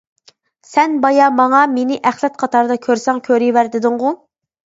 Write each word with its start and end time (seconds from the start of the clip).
سەن 0.69 0.95
بايا 1.03 1.27
ماڭا 1.39 1.59
مېنى 1.73 1.99
ئەخلەت 2.13 2.41
قاتارىدا 2.45 2.79
كۆرسەڭ 2.87 3.21
كۆرۈۋەر 3.29 3.71
دېدىڭغۇ. 3.79 4.17